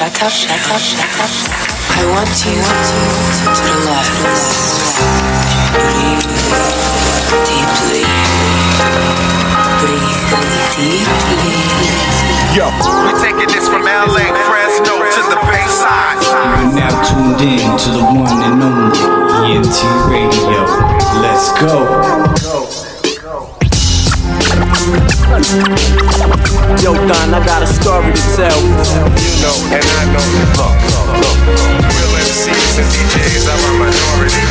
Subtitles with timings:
[0.00, 1.32] shut up, shut up, shut up.
[1.92, 4.16] I want you to the left.
[5.76, 6.24] Breathe
[7.44, 8.04] deeply.
[9.80, 10.32] Breathe
[10.72, 11.60] deeply.
[12.56, 12.72] Yo,
[13.04, 16.16] we're taking this from LA, Fresno to the Bay Side.
[16.24, 19.04] You're now tuned in to the one and only
[19.52, 20.64] ENT Radio.
[21.20, 22.79] Let's go.
[26.80, 28.60] Yo, Don, I got a story to tell.
[28.60, 30.20] You know, and I know.
[30.56, 30.76] Look,
[31.20, 31.38] look,
[31.80, 34.44] real MCs and DJs are a minority.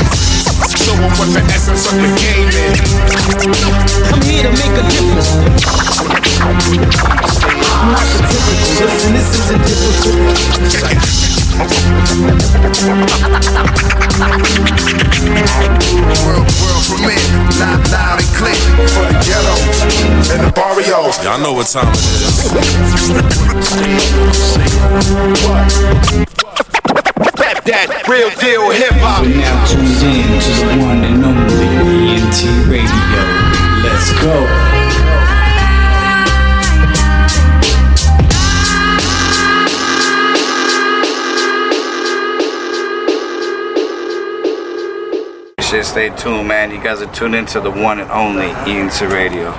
[0.82, 2.82] Show 'em what the essence of the game is.
[4.10, 5.30] I'm here to make a difference.
[6.42, 6.58] I'm
[7.92, 8.82] Not the typical.
[8.82, 11.19] Listen, this isn't difficult.
[20.50, 21.24] The barrios.
[21.24, 22.50] Y'all know what time it is.
[27.36, 29.26] That, that real deal hip hop.
[29.26, 31.68] You're now tuned in to the one and only
[32.16, 33.24] ENT Radio.
[33.84, 34.36] Let's go.
[45.62, 46.72] Shit, stay tuned, man.
[46.72, 49.54] You guys are tuned into the one and only ENT Radio.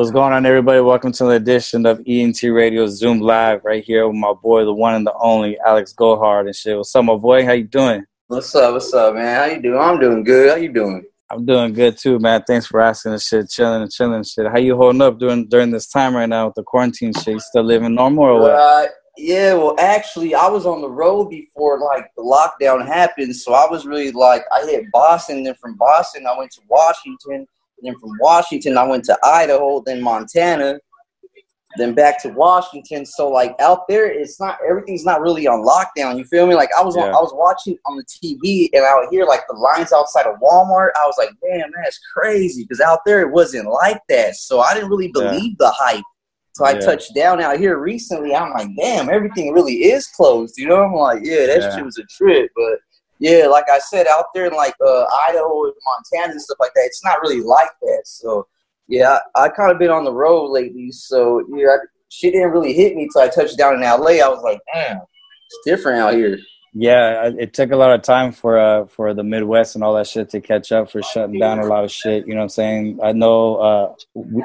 [0.00, 0.80] What's going on, everybody?
[0.80, 4.72] Welcome to an edition of ENT Radio Zoom Live right here with my boy, the
[4.72, 6.74] one and the only Alex Gohard and shit.
[6.74, 7.44] What's up, my boy?
[7.44, 8.06] How you doing?
[8.28, 8.72] What's up?
[8.72, 9.38] What's up, man?
[9.38, 9.78] How you doing?
[9.78, 10.48] I'm doing good.
[10.48, 11.04] How you doing?
[11.30, 12.42] I'm doing good too, man.
[12.46, 14.46] Thanks for asking and shit, chilling and chilling and shit.
[14.50, 17.34] How you holding up during during this time right now with the quarantine shit?
[17.34, 18.52] You still living normal or what?
[18.52, 18.86] Uh,
[19.18, 23.66] yeah, well, actually, I was on the road before like the lockdown happened, so I
[23.70, 25.44] was really like I hit Boston.
[25.44, 27.46] Then from Boston, I went to Washington.
[27.82, 30.78] Then from Washington, I went to Idaho, then Montana,
[31.76, 33.06] then back to Washington.
[33.06, 36.18] So like out there, it's not everything's not really on lockdown.
[36.18, 36.54] You feel me?
[36.54, 37.16] Like I was on, Yeah.
[37.16, 40.90] I was watching on the TV, and out here, like the lines outside of Walmart,
[40.96, 42.64] I was like, damn, that's crazy.
[42.64, 44.36] Because out there, it wasn't like that.
[44.36, 45.30] So I didn't really Yeah.
[45.30, 46.04] believe the hype.
[46.52, 46.80] So I Yeah.
[46.80, 48.34] touched down out here recently.
[48.34, 50.58] I'm like, damn, everything really is closed.
[50.58, 51.76] You know, I'm like, yeah, that Yeah.
[51.76, 52.50] shit was a trip.
[52.56, 52.80] But
[53.20, 56.72] yeah, like I said, out there in like uh, Idaho and Montana and stuff like
[56.74, 58.02] that, it's not really like that.
[58.04, 58.48] So
[58.88, 60.90] yeah, I, I kind of been on the road lately.
[60.90, 61.76] So yeah, I,
[62.08, 64.24] shit didn't really hit me till I touched down in LA.
[64.24, 66.38] I was like, damn, it's different out here.
[66.72, 70.06] Yeah, it took a lot of time for uh for the Midwest and all that
[70.06, 72.26] shit to catch up for shutting down a lot of shit.
[72.28, 72.98] You know what I'm saying?
[73.02, 73.94] I know uh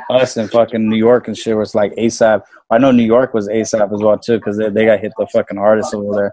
[0.10, 2.42] us in fucking New York and shit was like ASAP.
[2.72, 5.28] I know New York was ASAP as well too because they, they got hit the
[5.28, 6.32] fucking hardest over there.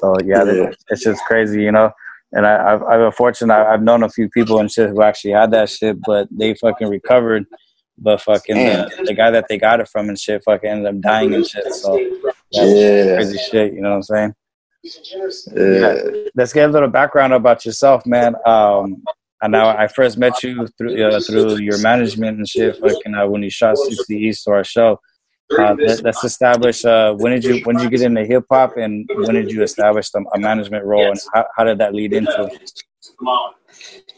[0.00, 0.72] So yeah, Yeah.
[0.90, 1.90] it's just crazy, you know.
[2.32, 3.54] And I, I've I've been fortunate.
[3.54, 6.52] I- I've known a few people and shit who actually had that shit, but they
[6.54, 7.46] fucking recovered.
[7.96, 11.00] But fucking the, the guy that they got it from and shit fucking ended up
[11.00, 11.72] dying and shit.
[11.72, 11.96] So
[12.50, 13.14] Yeah.
[13.14, 13.72] crazy shit.
[13.72, 14.34] You know what I'm saying?
[15.54, 15.96] Yeah.
[16.34, 18.34] let's get a little background about yourself, man.
[18.46, 19.02] Um,
[19.42, 22.76] I know I first met you through uh, through your management and shit.
[22.78, 25.00] Fucking uh, when you shot 60 East to our show.
[25.58, 28.76] Uh, let, let's establish uh, when did you when did you get into hip hop
[28.78, 32.14] and when did you establish the, a management role and how, how did that lead
[32.14, 32.50] into?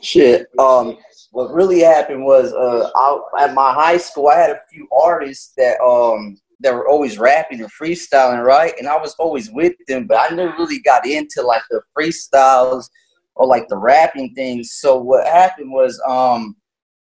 [0.00, 0.46] Shit.
[0.58, 0.98] Um,
[1.32, 5.52] what really happened was, uh, I, at my high school, I had a few artists
[5.56, 8.72] that um that were always rapping and freestyling, right?
[8.78, 12.88] And I was always with them, but I never really got into like the freestyles
[13.34, 14.72] or like the rapping things.
[14.72, 16.56] So what happened was, um,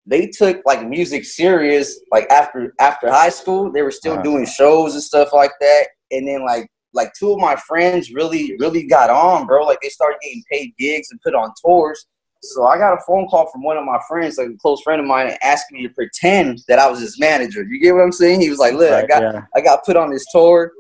[0.06, 2.00] they took like music serious.
[2.12, 4.24] Like after after high school, they were still Uh-huh.
[4.24, 5.88] doing shows and stuff like that.
[6.12, 9.64] And then like like two of my friends really really got on, bro.
[9.66, 12.08] Like they started getting paid gigs and put on tours.
[12.42, 15.02] So I got a phone call from one of my friends, like a close friend
[15.02, 17.64] of mine, and asking me to pretend that I was his manager.
[17.64, 18.42] You get what I'm saying?
[18.42, 20.72] He was like, "Look, I got yeah, I got put on this tour.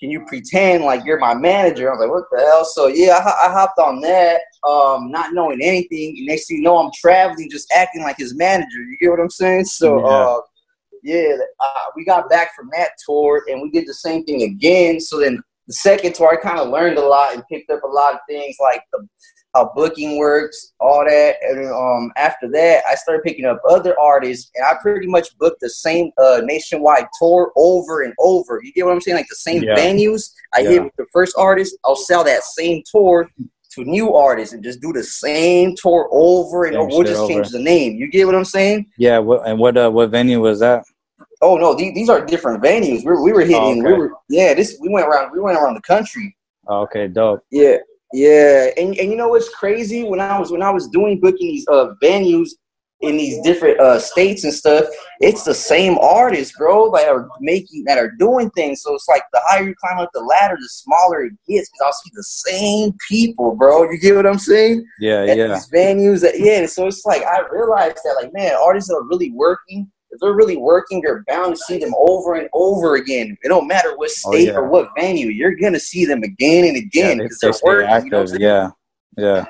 [0.00, 3.18] Can you pretend like you're my manager?" I was like, "What the hell?" So yeah,
[3.18, 6.16] I, I hopped on that, um, not knowing anything.
[6.16, 8.78] And next thing you know, I'm traveling, just acting like his manager.
[8.78, 9.66] You get what I'm saying?
[9.66, 10.06] So Yeah.
[10.06, 10.40] uh,
[11.02, 14.98] yeah, uh, we got back from that tour and we did the same thing again.
[15.00, 17.86] So then the second tour, I kind of learned a lot and picked up a
[17.86, 19.06] lot of things like the
[19.54, 21.36] how booking works, all that.
[21.42, 25.60] And um, after that, I started picking up other artists, and I pretty much booked
[25.60, 28.60] the same uh, nationwide tour over and over.
[28.62, 29.16] You get what I'm saying?
[29.16, 29.76] Like the same Yeah.
[29.76, 30.30] venues.
[30.54, 30.70] I Yeah.
[30.70, 33.28] hit with the first artist, I'll sell that same tour
[33.72, 36.88] to new artists and just do the same tour over and Same over.
[36.90, 37.32] We'll just over.
[37.32, 37.96] change the name.
[37.96, 38.86] You get what I'm saying?
[38.98, 39.18] yeah.
[39.18, 40.84] What and what uh, what venue was that?
[41.42, 43.00] Oh no, these, these are different venues.
[43.00, 43.56] We were, we were hitting.
[43.56, 43.82] Oh, okay.
[43.82, 44.54] We were yeah.
[44.54, 45.32] This we went around.
[45.32, 46.36] We went around the country.
[46.68, 47.40] Oh, okay, dope.
[47.50, 47.76] Yeah,
[48.14, 48.70] yeah.
[48.76, 50.04] And and you know what's crazy?
[50.04, 52.50] When I was when I was doing booking these uh venues,
[53.00, 54.84] in these different uh, states and stuff,
[55.20, 58.82] it's the same artists, bro, that are making that are doing things.
[58.82, 61.70] So it's like the higher you climb up the ladder, the smaller it gets.
[61.70, 63.90] Because I'll see the same people, bro.
[63.90, 64.84] You get what I'm saying?
[65.00, 65.46] Yeah, At yeah.
[65.48, 66.66] these venues, that, yeah.
[66.66, 69.90] So it's like I realized that, like, man, artists that are really working.
[70.14, 73.36] If they're really working, you're bound to see them over and over again.
[73.42, 74.54] It don't matter what Oh, state yeah.
[74.54, 78.04] or what venue, you're gonna see them again and again because they they are working.
[78.06, 78.28] You know what I'm active.
[78.28, 78.40] saying?
[78.40, 78.70] Yeah,
[79.18, 79.44] yeah.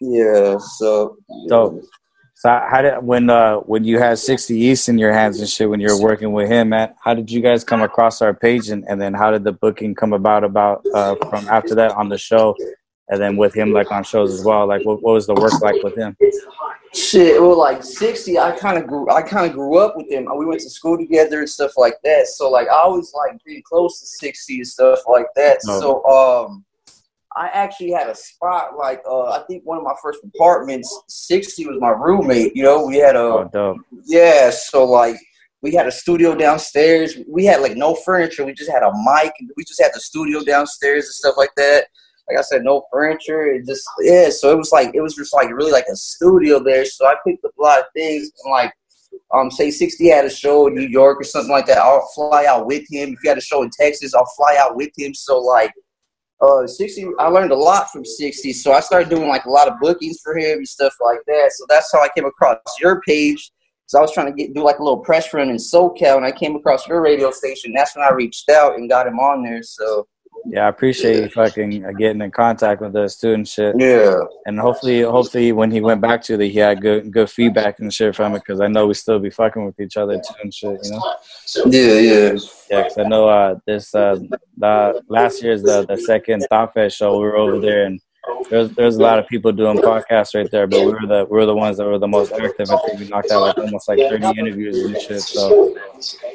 [0.00, 0.58] Yeah.
[0.58, 1.16] So.
[1.48, 1.82] Dope.
[2.38, 5.70] So how did when uh when you had 60 East in your hands and shit
[5.70, 6.92] when you were working with him, man?
[7.02, 9.94] How did you guys come across our page and, and then how did the booking
[9.94, 12.54] come about about uh from after that on the show
[13.08, 14.66] and then with him like on shows as well?
[14.66, 16.16] Like what, what was the work like with him?
[16.94, 19.10] Shit, well, like sixty, I kind of grew.
[19.10, 20.26] I kind of grew up with him.
[20.36, 22.26] We went to school together and stuff like that.
[22.26, 25.58] So, like, I was like pretty close to sixty and stuff like that.
[25.68, 25.80] Oh.
[25.80, 26.64] So, um,
[27.36, 28.78] I actually had a spot.
[28.78, 32.56] Like, uh, I think one of my first apartments, sixty was my roommate.
[32.56, 33.76] You know, we had a Oh,
[34.06, 34.50] yeah.
[34.50, 35.16] So, like,
[35.60, 37.18] we had a studio downstairs.
[37.28, 38.46] We had like no furniture.
[38.46, 39.32] We just had a mic.
[39.38, 41.88] and We just had the studio downstairs and stuff like that
[42.28, 43.46] like I said, no furniture.
[43.46, 44.30] It just yeah.
[44.30, 46.84] So it was like it was just like really like a studio there.
[46.84, 48.72] So I picked up a lot of things and like
[49.32, 51.78] um say sixty had a show in New York or something like that.
[51.78, 53.10] I'll fly out with him.
[53.10, 55.14] If he had a show in Texas, I'll fly out with him.
[55.14, 55.72] So like
[56.40, 59.68] uh 60 I learned a lot from 60 so I started doing like a lot
[59.68, 63.00] of bookings for him and stuff like that so that's how I came across your
[63.00, 63.50] page
[63.86, 66.26] so I was trying to get do like a little press run in SoCal and
[66.26, 69.42] I came across your radio station that's when I reached out and got him on
[69.42, 70.06] there so
[70.48, 73.74] Yeah, I appreciate you fucking uh, getting in contact with us too and shit.
[73.78, 77.80] yeah And hopefully, hopefully, when he went back to the, he had good good feedback
[77.80, 80.34] and shit from it because I know we still be fucking with each other too
[80.42, 80.78] and shit.
[80.84, 81.14] You know.
[81.66, 82.38] Yeah, yeah.
[82.70, 84.16] Yeah, because I know uh, this uh,
[84.56, 87.18] the, last year's the, the second Thought Fest show.
[87.18, 88.00] We were over there, and
[88.50, 91.36] there's there's a lot of people doing podcasts right there, but we were the we
[91.38, 92.70] were the ones that were the most active.
[92.70, 95.20] I think we knocked out like almost like 30 interviews and shit.
[95.22, 95.74] So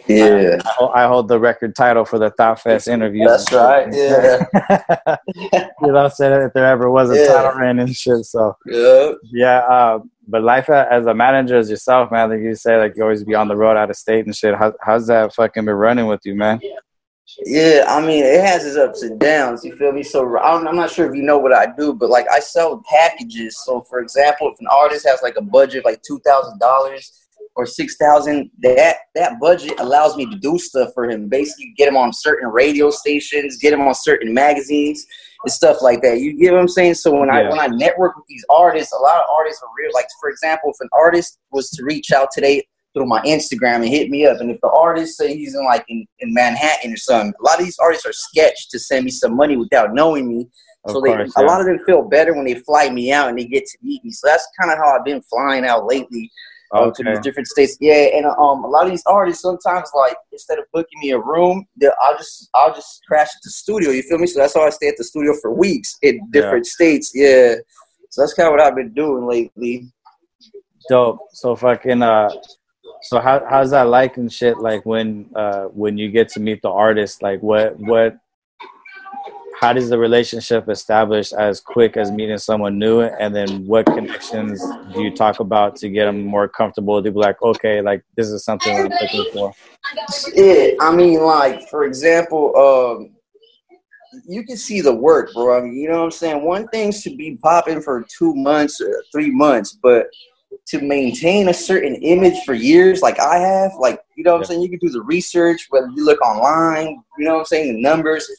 [0.08, 0.58] Yeah.
[0.80, 3.30] I, I hold the record title for the Thought Fest interviews.
[3.30, 3.88] That's right.
[3.92, 5.18] Yeah.
[5.82, 7.28] you know, said if there ever was a Yeah.
[7.28, 8.26] title ran and shit.
[8.26, 9.12] So Yeah.
[9.32, 13.04] yeah, uh, but life as a manager as yourself, man, like you say, like you
[13.04, 14.56] always be on the road out of state and shit.
[14.56, 16.60] How, how's that fucking been running with you, man?
[17.40, 19.64] Yeah, I mean, it has its ups and downs.
[19.64, 20.04] You feel me?
[20.04, 22.84] So I'm, I'm not sure if you know what I do, but like I sell
[22.90, 23.58] packages.
[23.64, 27.12] So for example, if an artist has like a budget of, like two thousand dollars
[27.56, 31.30] or six thousand, that that budget allows me to do stuff for him.
[31.30, 35.06] Basically, get him on certain radio stations, get him on certain magazines
[35.44, 36.20] and stuff like that.
[36.20, 36.96] You get what I'm saying?
[36.96, 39.92] So when I when I network with these artists, a lot of artists are real.
[39.94, 43.88] Like for example, if an artist was to reach out today through my Instagram and
[43.88, 44.40] hit me up.
[44.42, 47.60] And if the artist say he's in like in, in Manhattan or something, a lot
[47.60, 50.48] of these artists are sketched to send me some money without knowing me.
[50.86, 53.30] Of so they, course, a lot of them feel better when they fly me out
[53.30, 54.12] and they get to meet me.
[54.12, 56.30] So that's kind of how I've been flying out lately
[56.74, 57.78] uh, to these different states.
[57.80, 61.20] Yeah, and um, a lot of these artists sometimes like instead of booking me a
[61.20, 63.92] room, they'll- I'll just I'll just crash at the studio.
[63.92, 64.26] You feel me?
[64.28, 67.12] So that's how I stay at the studio for weeks in different states.
[67.14, 67.56] Yeah.
[68.10, 69.88] So that's kind of what I've been doing lately.
[70.90, 71.20] Dope.
[71.32, 72.30] So fucking uh
[73.04, 76.62] so how how's that like and shit like when uh when you get to meet
[76.62, 78.18] the artist like what what
[79.60, 84.64] how does the relationship establish as quick as meeting someone new and then what connections
[84.94, 88.28] do you talk about to get them more comfortable to be like okay like this
[88.28, 89.54] is something i'm looking for
[90.34, 93.12] Yeah, I mean, like for example, um,
[94.28, 95.58] you can see the work, bro.
[95.58, 96.44] I mean, you know what I'm saying.
[96.44, 100.08] One thing's to be popping for two months, or three months, but
[100.68, 104.42] to maintain a certain image for years, like I have, like you know what I'm
[104.44, 104.48] Yeah.
[104.48, 104.62] saying.
[104.62, 107.82] You can do the research, whether you look online, you know what I'm saying, the
[107.82, 108.30] numbers.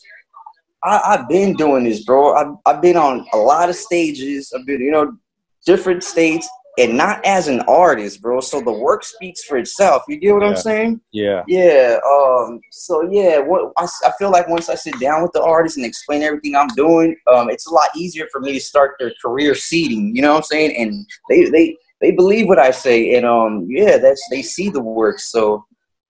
[0.85, 2.35] I, I've been doing this, bro.
[2.35, 4.52] I've, I've been on a lot of stages.
[4.57, 5.16] I've been, you know,
[5.64, 8.40] different states, and not as an artist, bro.
[8.40, 10.02] So the work speaks for itself.
[10.09, 11.00] You get what I'm saying?
[11.12, 11.99] yeah Yeah.
[12.11, 12.61] Um.
[12.71, 15.87] So yeah, what I, I feel like once I sit down with the artist and
[15.87, 19.54] explain everything I'm doing, um, it's a lot easier for me to start their career
[19.54, 20.16] seeding.
[20.16, 20.76] You know what I'm saying?
[20.76, 24.82] And they they they believe what I say, and um, yeah, that's they see the
[24.82, 25.18] work.
[25.21, 25.64] So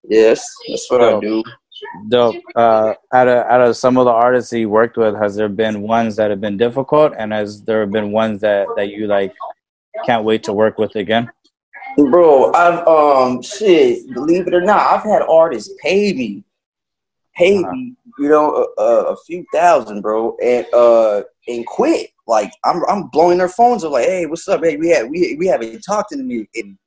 [0.08, 1.44] yes, that's what I do.
[2.08, 5.36] dope uh out of out of some of the artists that you worked with has
[5.36, 9.06] there been ones that have been difficult and has there been ones that that you
[9.06, 9.34] like
[10.06, 11.30] can't wait to work with again
[11.98, 14.08] Bro, I've um shit.
[14.14, 16.42] Believe it or not, I've had artists pay me,
[17.36, 17.72] pay Uh-huh.
[17.72, 18.46] me, you know,
[18.78, 22.11] a, a, a few thousand, bro, and uh and quit.
[22.26, 24.62] Like I'm I'm blowing their phones up, like, hey, what's up?
[24.62, 26.78] Hey, we had we we haven't talked to me, and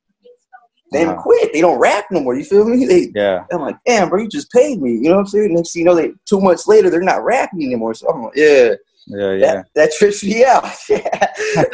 [0.92, 1.22] then Uh-huh.
[1.22, 1.51] quit.
[1.54, 2.36] They don't rap no more.
[2.36, 2.86] You feel me?
[2.88, 4.94] They, yeah I'm like, damn, bro, you just paid me.
[4.94, 5.54] You know what I'm saying?
[5.54, 7.94] Next thing you know, they two months later, they're not rapping anymore.
[7.94, 8.75] So I'm like, yeah.
[9.08, 9.54] Yeah, yeah.
[9.54, 10.65] That, that trips me out.
[10.89, 11.27] yeah.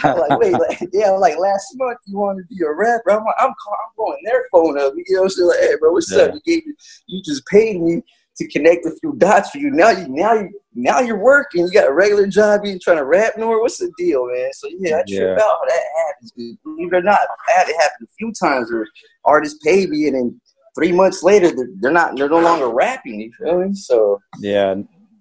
[0.03, 3.11] I'm like, wait, like, yeah, like last month you wanted to be a rapper.
[3.11, 4.93] I'm like, I'm, call, I'm going their phone up.
[4.97, 6.23] You know, so like, hey, bro, what's Yeah.
[6.23, 6.33] up?
[6.33, 6.73] You gave me,
[7.07, 8.03] you just paid me
[8.37, 9.71] to connect a few dots for you.
[9.71, 11.65] Now you, now you, now you're working.
[11.65, 12.61] You got a regular job.
[12.63, 13.61] You trying to rap no more?
[13.61, 14.51] What's the deal, man?
[14.53, 15.43] So yeah, I trip Yeah.
[15.43, 16.31] out that happens.
[16.31, 18.87] Believe it or not, I had it happen a few times where
[19.25, 20.41] artists pay me and then
[20.75, 23.19] three months later they're, they're not, they're no longer rapping.
[23.19, 23.73] You feel me?
[23.73, 24.19] So.
[24.39, 24.75] Yeah.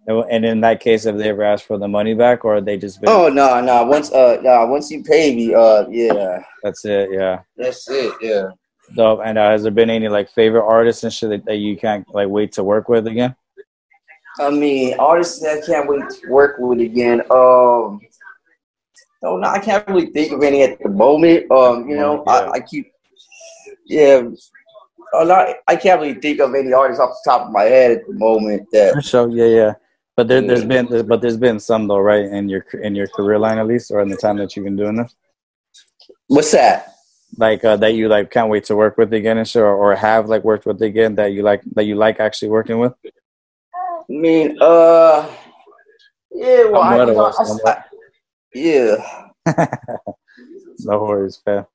[0.06, 3.00] And in that case, have they ever asked for the money back, or they just
[3.00, 3.10] been?
[3.10, 3.84] Oh no, no.
[3.84, 6.42] Once uh no, once you pay me, uh yeah.
[6.64, 7.10] That's it.
[7.12, 7.42] Yeah.
[7.56, 8.48] That's it, yeah.
[8.94, 9.20] Dope.
[9.24, 12.06] And uh, has there been any like favorite artists and shit that, that you can't
[12.14, 13.34] like wait to work with again?
[14.38, 17.20] I mean, artists that I can't wait to work with again.
[17.30, 18.00] Um
[19.22, 21.50] no, no, I can't really think of any at the moment.
[21.52, 22.32] Um, you know, Yeah.
[22.32, 22.90] I, I keep
[23.86, 24.22] yeah.
[25.12, 27.90] A lot, I can't really think of any artists off the top of my head
[27.90, 29.28] at the moment that For sure.
[29.28, 29.72] Yeah, yeah.
[30.16, 30.82] But there, there's Yeah.
[30.82, 32.24] been, but there's been some though, right?
[32.24, 34.76] In your in your career line at least, or in the time that you've been
[34.76, 35.14] doing this,
[36.28, 36.94] what's that?
[37.36, 39.94] Like uh, that you like can't wait to work with again and shit, or, or
[39.94, 42.92] have like worked with again that you like that you like actually working with.
[43.74, 45.30] I mean, uh
[46.32, 47.84] yeah, well, I, you know, I- I-
[48.54, 48.96] yeah.
[50.80, 51.66] no worries, fam.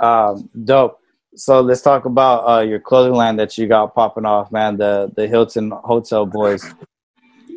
[0.00, 1.00] Um, dope.
[1.34, 4.76] So let's talk about uh, your clothing line that you got popping off, man.
[4.78, 6.64] The the Hilton Hotel Boys.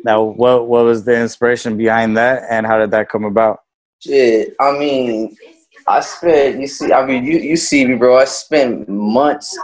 [0.04, 3.60] Now, what what was the inspiration behind that, and how did that come about?
[4.00, 5.36] Shit, I mean,
[5.90, 6.60] I spent.
[6.60, 8.16] You see, I mean, you you see me, bro.
[8.16, 9.58] I spent months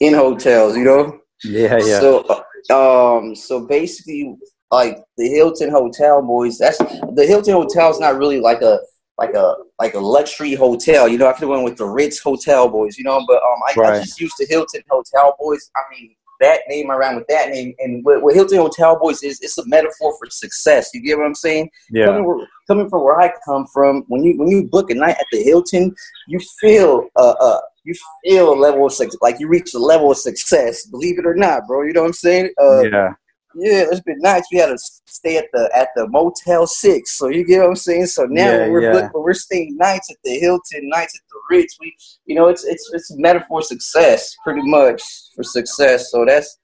[0.00, 0.76] in hotels.
[0.76, 1.20] You know.
[1.42, 4.36] Yeah, yeah, So, um, so basically,
[4.70, 6.58] like the Hilton Hotel boys.
[6.58, 8.78] That's the Hilton Hotel is not really like a
[9.18, 11.08] like a like a luxury hotel.
[11.08, 12.96] You know, I could have went with the Ritz Hotel boys.
[12.96, 15.70] You know, but um, I, I just used the Hilton Hotel boys.
[15.76, 16.14] I mean.
[16.40, 19.66] That name around with that name, and what, what Hilton Hotel Boys is, it's a
[19.66, 20.90] metaphor for success.
[20.94, 21.70] You get what I'm saying?
[21.90, 24.94] yeah, coming, where, coming from where I come from, when you when you book a
[24.94, 25.94] night at the Hilton,
[26.26, 27.94] you feel uh uh you
[28.24, 30.86] feel a level of success, like you reach a level of success.
[30.86, 31.82] Believe it or not, bro.
[31.82, 32.50] You know what I'm saying?
[32.60, 33.14] Uh, yeah.
[33.54, 37.12] Yeah, it's been nights we had to stay at the at the Motel Six.
[37.12, 38.06] So you get what I'm saying?
[38.06, 39.10] So now Yeah, we're yeah.
[39.12, 41.94] we're staying nights at the Hilton, nights at the Ritz, we
[42.26, 45.02] you know it's it's it's a metaphor success, pretty much
[45.34, 46.10] for success.
[46.10, 46.58] So that's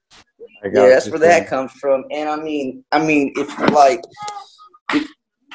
[0.63, 2.05] yeah, that's where that comes from.
[2.11, 4.01] And I mean, I mean, if like,
[4.93, 5.07] if,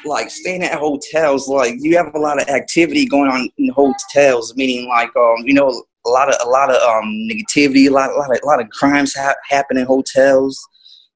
[0.05, 4.55] like staying at hotels, like you have a lot of activity going on in hotels,
[4.57, 8.11] meaning like, um, you know, a lot of a lot of um negativity, a lot,
[8.11, 10.61] a lot of a lot of crimes ha- happen in hotels.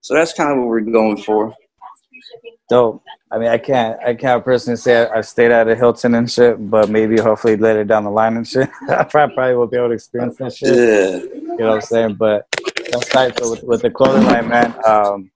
[0.06, 1.52] So that's kind of what we're going for.
[2.70, 3.02] Dope.
[3.32, 6.30] I mean, I can't, I can't personally say I, I stayed at a Hilton and
[6.30, 9.88] shit, but maybe hopefully later down the line and shit, I probably will be able
[9.88, 10.76] to experience that shit.
[10.76, 11.16] Yeah.
[11.24, 12.14] You know what I'm saying?
[12.14, 12.46] But
[12.88, 13.36] that's tight.
[13.36, 14.76] So with, with the clothing line, man.
[14.86, 15.32] Um,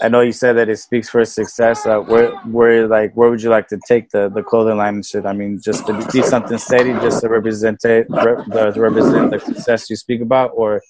[0.00, 1.84] I know you said that it speaks for success.
[1.84, 5.04] Uh, where, where, like, where would you like to take the, the clothing line and
[5.04, 5.26] shit?
[5.26, 9.40] I mean, just to be something steady, just to represent it, the, to represent the
[9.40, 10.80] success you speak about, or,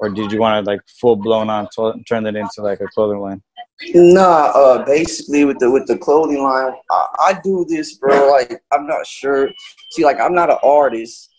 [0.00, 1.68] or did you want to like full blown on
[2.08, 3.42] turn it into like a clothing line?
[3.94, 8.30] Nah, uh, basically with the with the clothing line, I, I do this, bro.
[8.30, 9.50] Like I'm not sure.
[9.92, 11.30] See, like I'm not an artist.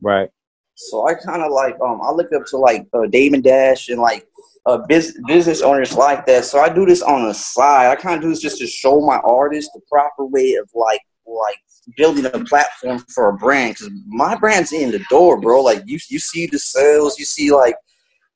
[0.00, 0.30] Right.
[0.76, 4.00] So I kind of like um I look up to like uh, Damon Dash and
[4.00, 4.26] like
[4.66, 6.44] uh biz- business owners like that.
[6.44, 7.90] So I do this on the side.
[7.90, 11.00] I kind of do this just to show my artists the proper way of like
[11.26, 11.58] like
[11.96, 15.62] building a platform for a brand because my brand's in the door, bro.
[15.62, 17.74] Like you you see the sales, you see like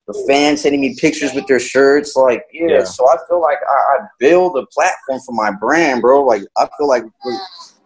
[0.09, 2.17] the fans sending me pictures with their shirts.
[2.17, 2.85] Like yeah, Yeah.
[2.85, 6.25] so I feel like I, I build a platform for my brand, bro.
[6.25, 7.05] Like I feel like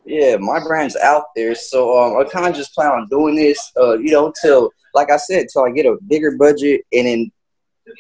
[0.05, 1.55] yeah, my brand's out there.
[1.55, 5.11] So um, I kind of just plan on doing this, uh, you know, till like
[5.11, 7.33] I said, till I get a bigger budget, and then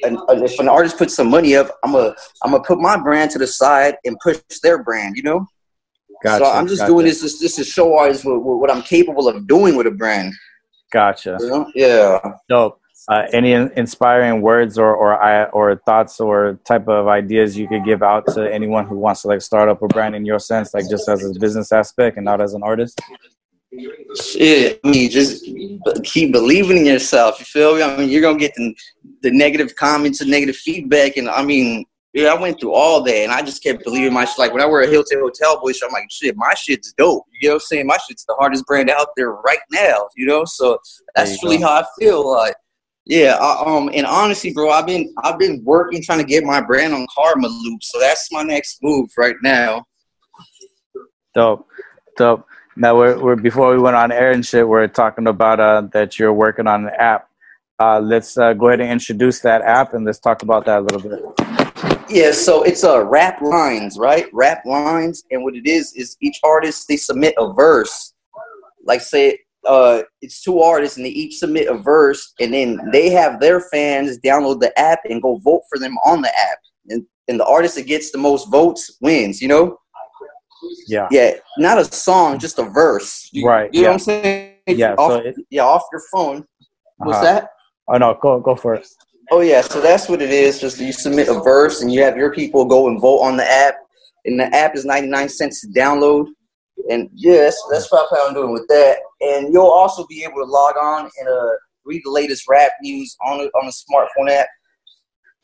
[0.04, 2.14] and if an artist puts some money up, I'm a
[2.44, 5.46] I'm gonna put my brand to the side and push their brand, you know.
[6.22, 6.44] Gotcha.
[6.44, 8.82] so I'm just gotcha, doing this just, just to show artists what, what, what I'm
[8.82, 10.32] capable of doing with a brand.
[10.92, 11.36] Gotcha.
[11.40, 11.72] You know?
[11.74, 12.20] Yeah.
[12.48, 12.78] Dope.
[13.08, 17.66] Uh, any in- inspiring words or or I or thoughts or type of ideas you
[17.66, 20.38] could give out to anyone who wants to like start up a brand in your
[20.38, 23.00] sense, like just as a business aspect and not as an artist?
[24.20, 25.44] Shit, I mean, just
[26.04, 27.40] keep believing in yourself.
[27.40, 27.82] You feel me?
[27.82, 28.74] I mean, you're gonna get the,
[29.22, 33.14] the negative comments and negative feedback, and I mean, yeah, I went through all that,
[33.14, 34.38] and I just kept believing my shit.
[34.38, 37.24] Like when I wear a Hilton Hotel Boy shirt, I'm like, shit, my shit's dope.
[37.40, 37.86] You know what I'm saying?
[37.86, 40.08] My shit's the hardest brand out there right now.
[40.14, 40.78] You know, so
[41.14, 41.66] that's really go.
[41.66, 42.30] how I feel.
[42.30, 42.54] Like,
[43.04, 46.60] yeah, I, um, and honestly, bro, I've been I've been working trying to get my
[46.60, 49.84] brand on Karmaloop, so that's my next move right now.
[51.34, 51.66] Dope,
[52.16, 52.46] dope.
[52.76, 56.18] Now we're, we're before we went on air and shit, we're talking about uh, that
[56.18, 57.28] you're working on an app.
[57.78, 60.82] Uh, let's uh, go ahead and introduce that app and let's talk about that a
[60.82, 62.08] little bit.
[62.08, 64.26] Yeah, so it's a uh, rap lines, right?
[64.32, 68.14] Rap lines, and what it is is each artist they submit a verse.
[68.84, 73.10] Like say, uh, it's two artists, and they each submit a verse, and then they
[73.10, 77.04] have their fans download the app and go vote for them on the app, and
[77.28, 79.40] and the artist that gets the most votes wins.
[79.40, 79.78] You know?
[80.86, 81.08] Yeah.
[81.10, 83.28] Yeah, not a song, just a verse.
[83.32, 84.54] You, Right, You know what I'm saying?
[84.66, 86.44] Yeah, Off, so it- yeah, off your phone.
[86.98, 87.24] What's Uh-huh.
[87.40, 87.48] that?
[87.88, 88.86] Oh no, go go for it.
[89.30, 90.60] Oh yeah, so that's what it is.
[90.60, 93.48] Just you submit a verse and you have your people go and vote on the
[93.50, 93.74] app,
[94.24, 96.26] and the app is ninety nine cents to download.
[96.90, 98.98] And yes, that's what I plan on doing with that.
[99.20, 101.50] And you'll also be able to log on and uh,
[101.84, 104.48] read the latest rap news on a, on a smartphone app.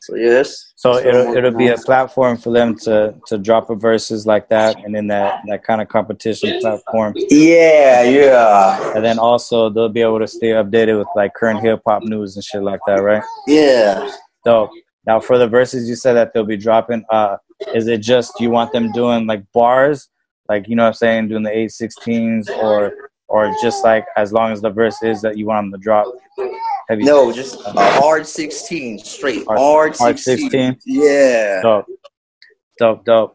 [0.00, 4.26] So yes, So it'll it'll be a platform for them to to drop a verses
[4.26, 9.68] like that, and in that that kind of competition platform, yeah, yeah, and then also
[9.68, 12.80] they'll be able to stay updated with like current hip hop news and shit like
[12.86, 13.24] that, right?
[13.48, 14.08] yeah.
[14.44, 14.70] So
[15.04, 17.04] now for the verses, you said that they'll be dropping.
[17.10, 17.38] Uh,
[17.74, 20.08] is it just you want them doing like bars,
[20.48, 24.32] like you know what I'm saying, doing the eight sixteens, or or just like as
[24.32, 26.06] long as the verse is that you want them to drop?
[26.88, 30.50] Have you No, just a hard sixteen, straight Hard- hard, hard 16.
[30.74, 30.78] 16?
[30.86, 31.60] Yeah.
[31.62, 31.86] dope,
[32.78, 33.34] dope, dope.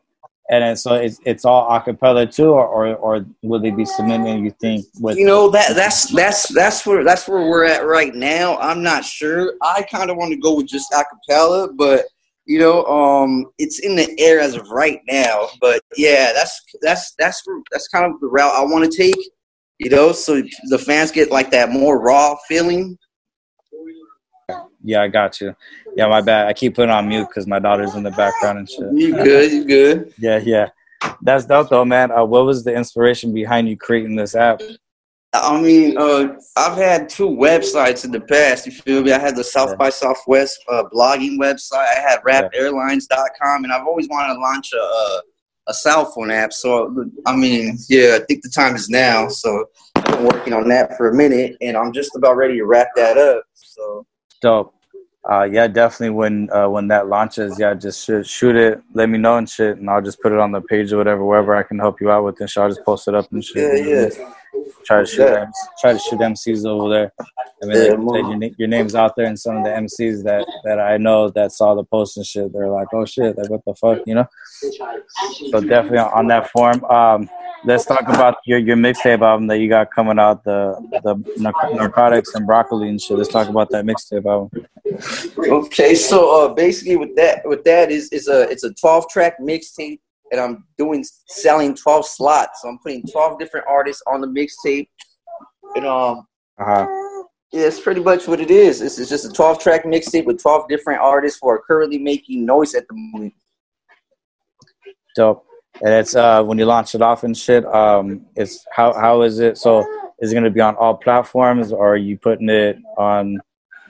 [0.49, 4.43] And then so it's it's all acapella too, or or, or will they be submitting?
[4.43, 8.13] You think with You know that that's that's that's where that's where we're at right
[8.13, 8.57] now.
[8.57, 9.53] I'm not sure.
[9.61, 12.05] I kind of want to go with just acapella, but
[12.45, 15.47] you know, um, it's in the air as of right now.
[15.61, 19.15] But yeah, that's that's that's that's kind of the route I want to take.
[19.79, 22.97] You know, so the fans get like that more raw feeling.
[24.83, 25.55] yeah, I got you.
[25.95, 26.47] Yeah, my bad.
[26.47, 28.93] I keep putting on mute because my daughter's in the background and shit.
[28.93, 29.51] You good?
[29.51, 30.13] You good?
[30.19, 30.69] Yeah, yeah.
[31.21, 32.11] That's dope though, man.
[32.11, 34.61] Uh, what was the inspiration behind you creating this app?
[35.33, 38.65] I mean, uh, I've had two websites in the past.
[38.67, 39.11] You feel me?
[39.11, 39.75] I had the South Yeah.
[39.77, 41.87] by Southwest uh, blogging website.
[41.97, 45.21] I had RapAirlines.com, and I've always wanted to launch a, a
[45.67, 46.51] a cell phone app.
[46.51, 46.93] So,
[47.25, 49.29] I mean, yeah, I think the time is now.
[49.29, 49.63] So,
[49.95, 52.89] I've been working on that for a minute, and I'm just about ready to wrap
[52.97, 53.43] that up.
[53.53, 54.05] So,
[54.41, 54.73] Dope.
[55.31, 56.09] Uh, yeah, definitely.
[56.09, 58.81] When uh, when that launches, yeah, just shoot, shoot it.
[58.93, 61.23] Let me know and shit, and I'll just put it on the page or whatever,
[61.23, 62.41] wherever I can help you out with.
[62.41, 63.85] And shit, I'll just post it up and shit.
[63.87, 64.33] yeah, yeah.
[64.85, 65.29] Try to shoot Yeah.
[65.31, 67.13] them, try to shoot MCs over there.
[67.61, 70.45] I mean, Yeah, more- your, your name's out there, and some of the MCs that
[70.65, 73.63] that I know that saw the post and shit, they're like, "Oh shit, like what
[73.65, 74.27] the fuck," you know.
[75.51, 76.83] So definitely on that form.
[76.85, 77.29] Um,
[77.65, 81.15] let's talk about your your mixtape album that you got coming out, the the
[81.77, 83.17] narcotics and broccoli and shit.
[83.17, 84.49] Let's talk about that mixtape album.
[85.37, 89.39] Okay, so uh, basically, with that, with that is is a it's a twelve track
[89.39, 89.99] mixtape,
[90.33, 92.61] and I'm doing selling twelve slots.
[92.61, 94.89] So I'm putting twelve different artists on the mixtape,
[95.75, 96.27] and um,
[96.59, 96.85] Uh-huh.
[97.53, 98.81] yeah, it's pretty much what it is.
[98.81, 102.45] It's, it's just a twelve track mixtape with twelve different artists who are currently making
[102.45, 103.33] noise at the moment.
[105.15, 105.45] Dope.
[105.83, 107.65] And it's uh when you launch it off and shit.
[107.65, 109.57] Um, it's how how is it?
[109.57, 109.85] So
[110.19, 113.39] is it gonna be on all platforms, or are you putting it on?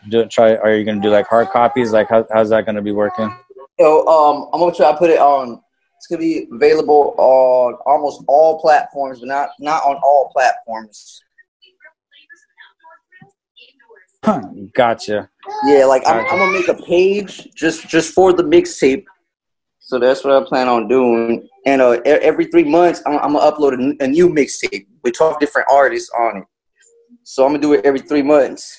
[0.09, 0.55] Do try.
[0.55, 1.93] Are you gonna do like hard copies?
[1.93, 3.33] Like how, how's that gonna be working?
[3.79, 5.61] So um, I'm gonna try to put it on.
[6.03, 11.23] It's gonna be available on almost all platforms, but not not on all platforms.
[14.75, 15.29] Gotcha.
[15.65, 19.05] Yeah, like I'm, I'm gonna make a page just just for the mixtape.
[19.79, 21.47] So that's what I plan on doing.
[21.65, 25.39] And uh, every three months, I'm, I'm gonna upload a, a new mixtape with 12
[25.39, 26.43] different artists on it.
[27.23, 28.77] So I'm gonna do it every three months.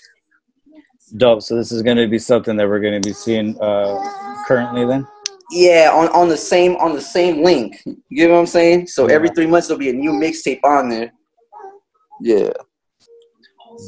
[1.16, 1.40] Dope.
[1.40, 3.98] So this is gonna be something that we're gonna be seeing uh
[4.46, 5.06] currently then.
[5.50, 7.82] Yeah, on, on the same on the same link.
[8.08, 8.86] You know what I'm saying?
[8.86, 11.12] So every three months there'll be a new mixtape on there.
[12.20, 12.50] Yeah.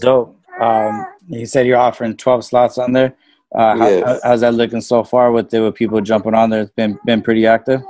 [0.00, 0.38] Dope.
[0.60, 3.14] Um, you said you're offering 12 slots on there.
[3.54, 4.20] Uh, how, Yes.
[4.22, 6.62] how's that looking so far with the with people jumping on there?
[6.62, 7.80] It's been been pretty active.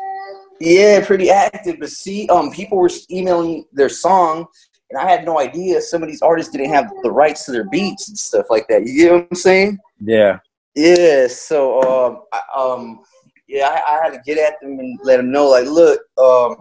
[0.61, 1.77] Yeah, pretty active.
[1.81, 4.47] But see, um, people were emailing their song,
[4.91, 7.69] and I had no idea some of these artists didn't have the rights to their
[7.69, 8.87] beats and stuff like that.
[8.87, 9.79] You get what I'm saying?
[10.01, 10.39] Yeah.
[10.75, 11.27] Yeah.
[11.29, 13.01] So, um, I, um,
[13.49, 16.57] yeah, I, I had to get at them and let them know, like, look, um,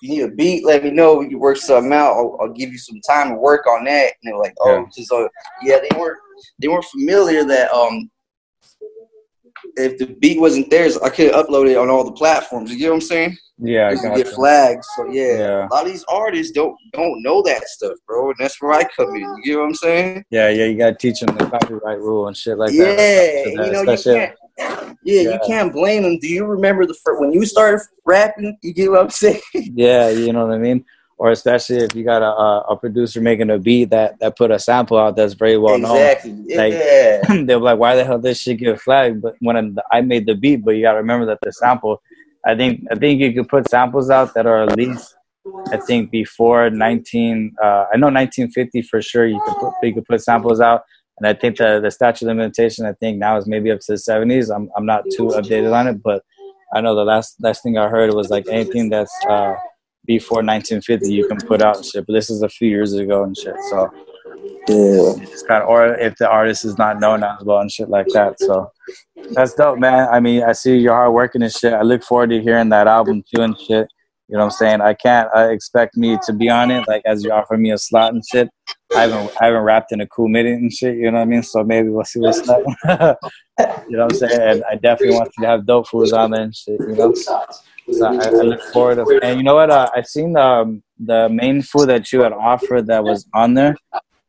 [0.00, 1.16] you need a beat, let me know.
[1.16, 2.12] We can work something out.
[2.12, 4.12] I'll, I'll give you some time to work on that.
[4.22, 4.84] And they were like, oh, Yeah.
[4.96, 5.28] just uh,
[5.62, 6.18] yeah, they weren't
[6.60, 8.10] they weren't familiar that um.
[9.74, 12.70] If the beat wasn't theirs, I could upload it on all the platforms.
[12.70, 13.36] You get what I'm saying?
[13.58, 13.88] Yeah.
[13.88, 14.22] I gotcha.
[14.22, 14.84] get flagged.
[14.96, 15.66] So yeah, Yeah.
[15.66, 18.84] a lot of these artists don't don't know that stuff, bro, and that's where I
[18.96, 19.20] come in.
[19.22, 20.24] You get what I'm saying?
[20.30, 23.42] Yeah, yeah, you gotta teach them the copyright rule and shit like yeah, that.
[23.44, 24.36] So you know that's- you can't.
[24.58, 25.20] Yeah, Yeah.
[25.32, 26.18] you can't blame them.
[26.18, 28.58] Do you remember the first when you started rapping?
[28.62, 29.40] You get what I'm saying?
[29.54, 30.84] Yeah, you know what I mean.
[31.20, 34.50] or especially if you got a, a, a producer making a beat that that put
[34.52, 35.96] a sample out that's very well known.
[35.96, 36.56] exactly.
[36.56, 37.22] Like, yeah.
[37.46, 39.22] they're like, why the hell this shit get flagged?
[39.22, 42.00] But when I made the beat, but you gotta remember that the sample,
[42.46, 45.14] I think I think you could put samples out that are at least,
[45.72, 49.26] I think before 19, uh, I know 1950 for sure.
[49.26, 50.82] You could put you could put samples out,
[51.18, 53.92] and I think the the statute of limitation I think now is maybe up to
[53.92, 54.54] the 70s.
[54.54, 56.22] I'm I'm not too updated on it, but
[56.74, 59.54] I know the last last thing I heard was like anything that's uh,
[60.06, 62.06] before 1950 you can put out and shit.
[62.06, 63.56] But this is a few years ago and shit.
[63.70, 63.90] So
[64.68, 65.14] Yeah.
[65.22, 68.06] it's kind of, or if the artist is not known as well and shit like
[68.08, 68.38] that.
[68.38, 68.70] So
[69.32, 70.08] that's dope, man.
[70.10, 71.72] I mean, I see you're hard working and shit.
[71.72, 73.88] I look forward to hearing that album too and shit.
[74.28, 74.80] You know what I'm saying?
[74.82, 77.78] I can't uh, expect me to be on it, like as you offer me a
[77.78, 78.50] slot and shit.
[78.94, 80.96] I haven't I haven't rapped in a cool minute and shit.
[80.96, 81.42] You know what I mean?
[81.42, 82.62] So maybe we'll see what's up.
[83.88, 84.40] you know what I'm saying?
[84.40, 86.80] And I definitely want you to have dope foods on there and shit.
[86.80, 87.12] You know?
[87.14, 89.20] So I, I look forward to.
[89.22, 89.70] And you know what?
[89.70, 93.76] Uh, I seen the the main food that you had offered that was on there.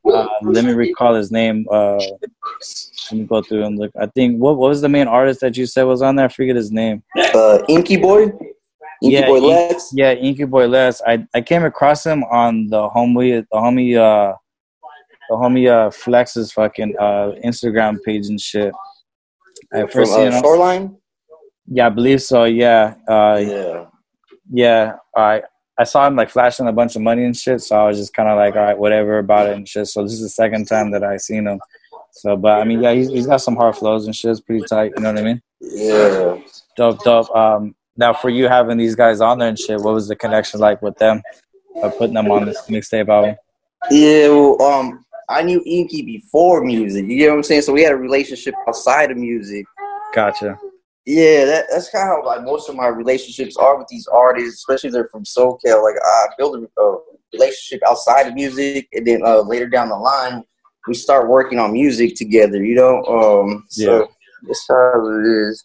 [0.06, 1.66] Uh, let me recall his name.
[1.72, 3.92] Uh, let me go through and look.
[4.00, 6.26] I think what, what was the main artist that you said was on there?
[6.26, 7.04] I forget his name.
[7.16, 8.32] Uh, Inky Boy.
[9.02, 9.92] Inky Yeah, Boy Lex.
[9.94, 11.02] Yeah, Inky Boy Les.
[11.06, 14.36] I, I came across him on the homie the homie uh
[15.30, 18.74] the homie uh Flex's fucking uh Instagram page and shit.
[19.74, 20.42] I first seen uh, him.
[20.44, 20.98] Shoreline.
[21.68, 22.46] Yeah, I believe so.
[22.46, 23.86] Yeah, uh, Yeah.
[24.52, 24.96] yeah.
[25.16, 25.44] I
[25.78, 28.14] I saw him like flashing a bunch of money and shit, so I was just
[28.14, 29.88] kind of like, all right, whatever about it and shit.
[29.88, 31.60] So this is the second time that I seen him.
[32.12, 34.32] So, but I mean, yeah, he's, he's got some hard flows and shit.
[34.32, 34.92] It's pretty tight.
[34.98, 35.42] You know what I mean?
[35.62, 36.38] Yeah.
[36.76, 37.34] Dope, dope.
[37.34, 40.60] Um, now for you having these guys on there and shit, what was the connection
[40.60, 41.22] like with them?
[41.76, 43.36] Or putting them on this mixtape album?
[43.90, 47.06] Yeah, well, um, I knew Inky before music.
[47.06, 47.62] You get what I'm saying?
[47.62, 49.66] So we had a relationship outside of music.
[50.14, 50.58] Gotcha.
[51.06, 54.56] Yeah, that, that's kind of how like most of my relationships are with these artists,
[54.60, 55.84] especially if they're from SoCal.
[55.84, 56.98] Like I build a, a
[57.34, 60.44] relationship outside of music, and then uh, later down the line,
[60.88, 62.64] we start working on music together.
[62.64, 64.06] You know, um, so Yeah.
[64.48, 65.64] that's how it is.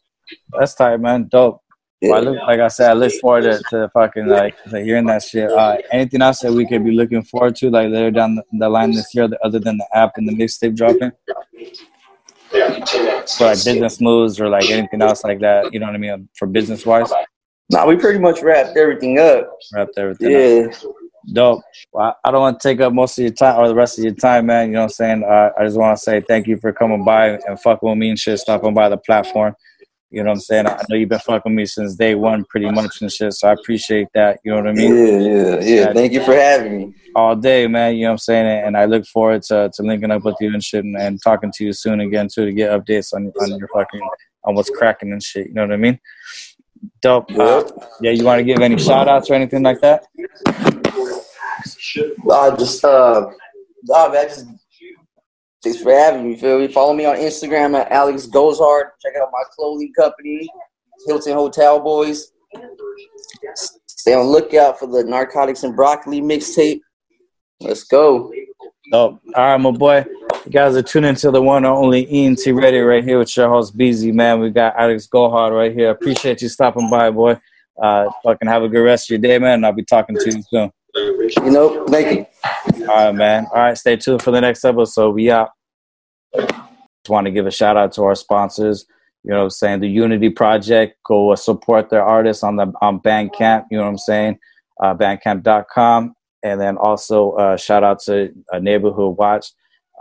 [0.58, 1.28] That's tight, man.
[1.30, 1.60] Dope.
[2.10, 5.06] Well, I look, like I said, I look forward to, to fucking like to hearing
[5.06, 5.50] that shit.
[5.50, 8.68] Uh, anything else that we could be looking forward to, like later down the, the
[8.68, 11.12] line this year, other than the app and the mixtape dropping,
[12.50, 15.72] for like business moves or like anything else like that.
[15.72, 16.28] You know what I mean?
[16.34, 17.12] For business wise,
[17.70, 19.50] Nah, we pretty much wrapped everything up.
[19.72, 20.26] wrapped everything.
[20.66, 20.72] up.
[20.72, 20.88] Yeah.
[21.32, 21.62] Dope.
[21.92, 23.98] Well, I I don't want to take up most of your time or the rest
[23.98, 24.66] of your time, man.
[24.68, 25.24] You know what I'm saying?
[25.24, 28.10] Uh, I just want to say thank you for coming by and fucking with me
[28.10, 29.54] and shit, stopping by the platform.
[30.14, 30.66] You know what I'm saying?
[30.66, 33.34] I know you've been fucking with me since day one, pretty much and shit.
[33.34, 34.38] So I appreciate that.
[34.44, 34.96] You know what I mean?
[34.96, 35.92] Yeah, yeah, yeah.
[35.92, 36.94] Thank you for having me.
[37.16, 37.96] All day, man.
[37.96, 38.46] You know what I'm saying?
[38.64, 41.50] And I look forward to, to linking up with you and shit and, and talking
[41.52, 44.00] to you soon again too to get updates on on your fucking
[44.44, 45.48] on what's cracking and shit.
[45.48, 45.98] You know what I mean?
[47.02, 47.30] Dope.
[47.32, 47.64] Uh,
[48.00, 50.04] yeah, you want to give any shout outs or anything like that?
[52.30, 53.26] I just uh,
[53.84, 54.46] nah, man, just
[55.64, 56.36] thanks for having me.
[56.36, 56.68] Feel me?
[56.68, 58.88] Follow me on Instagram at Alex Goes Hard.
[59.02, 60.48] Check out my clothing company,
[61.06, 62.32] Hilton Hotel Boys.
[63.86, 66.80] Stay on lookout for the Narcotics and Broccoli mixtape.
[67.60, 68.30] Let's go.
[68.92, 69.20] Dope.
[69.34, 70.04] All right, my boy.
[70.44, 73.48] You guys are tuning into the one and only ENT Radio right here with your
[73.48, 74.40] host, BZ, man.
[74.40, 75.90] We got Alex Gohard right here.
[75.90, 77.40] Appreciate you stopping by, boy.
[77.80, 79.64] Uh, fucking have a good rest of your day, man.
[79.64, 80.70] I'll be talking to you soon.
[80.94, 82.86] You know, thank you.
[82.88, 83.46] All right, man.
[83.52, 85.14] All right, stay tuned for the next episode.
[85.14, 85.50] We out.
[86.34, 86.52] Just
[87.08, 88.86] want to give a shout out to our sponsors.
[89.24, 89.80] You know what I'm saying?
[89.80, 90.96] The Unity Project.
[91.04, 93.64] Go uh, support their artists on the on Bandcamp.
[93.70, 94.38] You know what I'm saying?
[94.80, 96.14] Uh, bandcamp.com.
[96.44, 99.46] And then also uh, shout out to uh, Neighborhood Watch.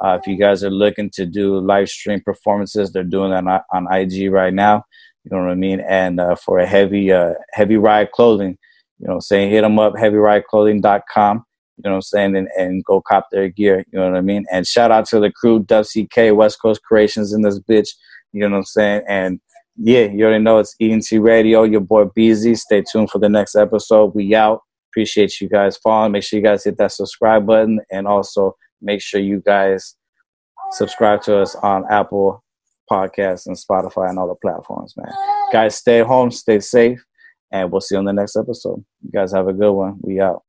[0.03, 3.87] Uh, if you guys are looking to do live stream performances, they're doing that on,
[3.87, 4.83] on IG right now.
[5.23, 5.79] You know what I mean?
[5.79, 8.57] And uh, for a heavy uh, heavy ride clothing,
[8.99, 9.51] you know saying?
[9.51, 11.45] Hit them up, heavyrideclothing.com.
[11.77, 12.35] You know what I'm saying?
[12.35, 13.83] And, and go cop their gear.
[13.91, 14.45] You know what I mean?
[14.51, 17.89] And shout out to the crew, WCK, West Coast Creations in this bitch.
[18.31, 19.03] You know what I'm saying?
[19.07, 19.39] And
[19.77, 22.57] yeah, you already know it's ENT Radio, your boy BZ.
[22.59, 24.13] Stay tuned for the next episode.
[24.13, 24.61] We out.
[24.91, 26.11] Appreciate you guys following.
[26.11, 29.95] Make sure you guys hit that subscribe button and also make sure you guys
[30.71, 32.43] subscribe to us on Apple
[32.89, 35.11] Podcasts and Spotify and all the platforms, man.
[35.51, 37.03] Guys, stay home, stay safe,
[37.53, 38.83] and we'll see you on the next episode.
[39.03, 39.99] You guys have a good one.
[40.01, 40.43] We out.